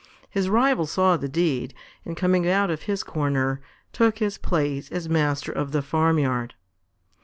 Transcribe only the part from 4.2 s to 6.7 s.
place as master of the farmyard.